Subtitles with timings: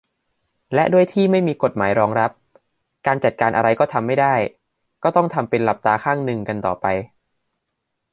[0.75, 2.31] และด้วยที่ไม่มีกฎหมายรองรับ
[3.07, 4.35] การจัดการอะไรก็ทำไม่ได้
[5.03, 6.85] ก็ต้องทำเป็นหลับตาข้างนึงกันต่อไป